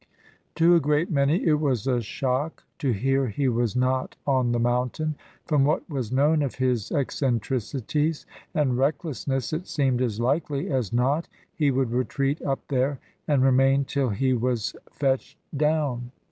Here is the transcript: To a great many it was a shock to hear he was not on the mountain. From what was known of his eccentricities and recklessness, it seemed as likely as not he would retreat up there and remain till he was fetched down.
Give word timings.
To 0.55 0.73
a 0.73 0.79
great 0.79 1.11
many 1.11 1.45
it 1.45 1.59
was 1.59 1.85
a 1.85 2.01
shock 2.01 2.63
to 2.79 2.89
hear 2.89 3.27
he 3.27 3.47
was 3.47 3.75
not 3.75 4.15
on 4.25 4.51
the 4.51 4.57
mountain. 4.59 5.13
From 5.45 5.63
what 5.63 5.87
was 5.87 6.11
known 6.11 6.41
of 6.41 6.55
his 6.55 6.91
eccentricities 6.91 8.25
and 8.55 8.79
recklessness, 8.79 9.53
it 9.53 9.67
seemed 9.67 10.01
as 10.01 10.19
likely 10.19 10.71
as 10.71 10.91
not 10.91 11.27
he 11.53 11.69
would 11.69 11.91
retreat 11.91 12.41
up 12.41 12.67
there 12.67 12.99
and 13.27 13.43
remain 13.43 13.85
till 13.85 14.09
he 14.09 14.33
was 14.33 14.75
fetched 14.89 15.37
down. 15.55 16.09